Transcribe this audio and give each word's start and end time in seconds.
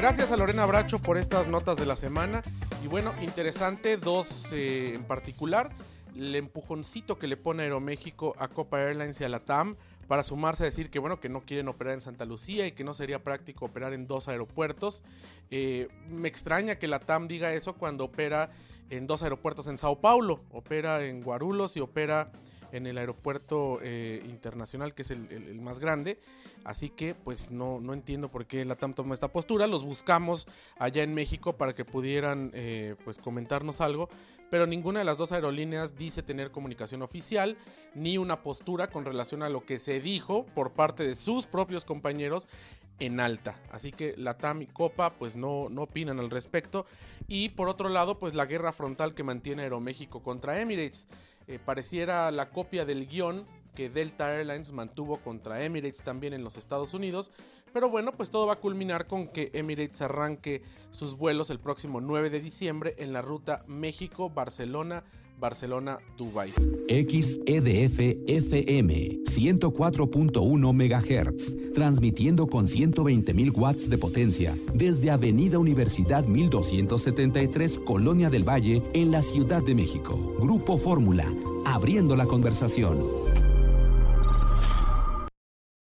Gracias 0.00 0.32
a 0.32 0.38
Lorena 0.38 0.64
Bracho 0.64 0.98
por 0.98 1.18
estas 1.18 1.46
notas 1.46 1.76
de 1.76 1.84
la 1.84 1.94
semana. 1.94 2.40
Y 2.82 2.86
bueno, 2.86 3.14
interesante, 3.20 3.98
dos 3.98 4.50
eh, 4.50 4.94
en 4.94 5.04
particular. 5.04 5.68
El 6.16 6.34
empujoncito 6.36 7.18
que 7.18 7.26
le 7.26 7.36
pone 7.36 7.64
Aeroméxico 7.64 8.34
a 8.38 8.48
Copa 8.48 8.80
Airlines 8.80 9.20
y 9.20 9.24
a 9.24 9.28
la 9.28 9.40
TAM 9.40 9.76
para 10.08 10.22
sumarse 10.22 10.62
a 10.62 10.66
decir 10.66 10.88
que 10.88 10.98
bueno 10.98 11.20
que 11.20 11.28
no 11.28 11.42
quieren 11.42 11.68
operar 11.68 11.92
en 11.92 12.00
Santa 12.00 12.24
Lucía 12.24 12.66
y 12.66 12.72
que 12.72 12.82
no 12.82 12.94
sería 12.94 13.22
práctico 13.22 13.66
operar 13.66 13.92
en 13.92 14.06
dos 14.06 14.26
aeropuertos. 14.28 15.02
Eh, 15.50 15.88
me 16.08 16.28
extraña 16.28 16.76
que 16.76 16.88
la 16.88 17.00
TAM 17.00 17.28
diga 17.28 17.52
eso 17.52 17.74
cuando 17.74 18.04
opera 18.04 18.48
en 18.88 19.06
dos 19.06 19.22
aeropuertos 19.22 19.66
en 19.66 19.76
Sao 19.76 20.00
Paulo, 20.00 20.40
opera 20.50 21.04
en 21.04 21.20
Guarulhos 21.20 21.76
y 21.76 21.80
opera 21.80 22.32
en 22.72 22.86
el 22.86 22.98
aeropuerto 22.98 23.78
eh, 23.82 24.22
internacional 24.28 24.94
que 24.94 25.02
es 25.02 25.10
el, 25.10 25.60
más 25.60 25.78
grande. 25.78 26.18
Así 26.64 26.90
que 26.90 27.14
pues 27.14 27.50
no, 27.50 27.80
no 27.80 27.94
entiendo 27.94 28.30
por 28.30 28.46
qué 28.46 28.64
la 28.64 28.76
TAM 28.76 28.94
toma 28.94 29.14
esta 29.14 29.32
postura. 29.32 29.66
Los 29.66 29.84
buscamos 29.84 30.46
allá 30.78 31.02
en 31.02 31.14
México 31.14 31.56
para 31.56 31.74
que 31.74 31.84
pudieran 31.84 32.50
eh, 32.54 32.96
pues 33.04 33.18
comentarnos 33.18 33.80
algo 33.80 34.08
pero 34.50 34.66
ninguna 34.66 34.98
de 34.98 35.04
las 35.04 35.16
dos 35.16 35.32
aerolíneas 35.32 35.96
dice 35.96 36.22
tener 36.22 36.50
comunicación 36.50 37.02
oficial 37.02 37.56
ni 37.94 38.18
una 38.18 38.42
postura 38.42 38.88
con 38.88 39.04
relación 39.04 39.42
a 39.42 39.48
lo 39.48 39.64
que 39.64 39.78
se 39.78 40.00
dijo 40.00 40.44
por 40.54 40.72
parte 40.72 41.04
de 41.04 41.16
sus 41.16 41.46
propios 41.46 41.84
compañeros 41.84 42.48
en 42.98 43.20
alta. 43.20 43.58
Así 43.70 43.92
que 43.92 44.14
la 44.18 44.36
TAM 44.36 44.62
y 44.62 44.66
Copa 44.66 45.14
pues 45.14 45.36
no, 45.36 45.68
no 45.70 45.82
opinan 45.82 46.18
al 46.18 46.30
respecto. 46.30 46.84
Y 47.28 47.50
por 47.50 47.68
otro 47.68 47.88
lado 47.88 48.18
pues 48.18 48.34
la 48.34 48.44
guerra 48.44 48.72
frontal 48.72 49.14
que 49.14 49.22
mantiene 49.22 49.62
Aeroméxico 49.62 50.22
contra 50.22 50.60
Emirates. 50.60 51.08
Eh, 51.50 51.58
pareciera 51.58 52.30
la 52.30 52.48
copia 52.48 52.84
del 52.84 53.08
guion 53.08 53.44
que 53.74 53.88
Delta 53.90 54.34
Airlines 54.34 54.72
mantuvo 54.72 55.18
contra 55.18 55.64
Emirates 55.64 56.02
también 56.02 56.32
en 56.32 56.44
los 56.44 56.56
Estados 56.56 56.94
Unidos. 56.94 57.30
Pero 57.72 57.88
bueno, 57.88 58.12
pues 58.12 58.30
todo 58.30 58.46
va 58.46 58.54
a 58.54 58.60
culminar 58.60 59.06
con 59.06 59.28
que 59.28 59.50
Emirates 59.54 60.02
arranque 60.02 60.62
sus 60.90 61.16
vuelos 61.16 61.50
el 61.50 61.60
próximo 61.60 62.00
9 62.00 62.30
de 62.30 62.40
diciembre 62.40 62.94
en 62.98 63.12
la 63.12 63.22
ruta 63.22 63.64
México-Barcelona. 63.66 65.04
Barcelona, 65.40 65.98
Dubai. 66.16 66.50
XEDF 66.88 67.98
FM 68.26 69.20
104.1 69.24 70.72
MHz, 70.74 71.72
transmitiendo 71.72 72.46
con 72.46 72.66
120.000 72.66 73.56
watts 73.56 73.88
de 73.88 73.98
potencia 73.98 74.54
desde 74.74 75.10
Avenida 75.10 75.58
Universidad 75.58 76.24
1273, 76.24 77.78
Colonia 77.78 78.28
del 78.28 78.46
Valle, 78.46 78.82
en 78.92 79.10
la 79.10 79.22
Ciudad 79.22 79.62
de 79.62 79.74
México. 79.74 80.36
Grupo 80.40 80.76
Fórmula, 80.76 81.26
abriendo 81.64 82.16
la 82.16 82.26
conversación. 82.26 83.29